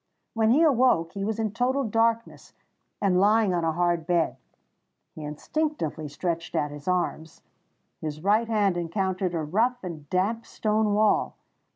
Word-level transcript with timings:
When 0.33 0.49
he 0.49 0.63
awoke, 0.63 1.11
he 1.13 1.23
was 1.23 1.37
in 1.37 1.51
total 1.51 1.83
darkness, 1.83 2.53
and 2.99 3.19
lying 3.19 3.53
on 3.53 3.63
a 3.63 3.71
hard 3.71 4.07
bed. 4.07 4.37
He 5.13 5.23
instinctively 5.23 6.07
stretched 6.07 6.55
out 6.55 6.71
his 6.71 6.87
arms: 6.87 7.43
his 7.99 8.23
right 8.23 8.47
hand 8.47 8.77
encountered 8.77 9.35
a 9.35 9.43
rough 9.43 9.83
and 9.83 10.09
damp 10.09 10.47
stone 10.47 10.95
wall. 10.95 11.35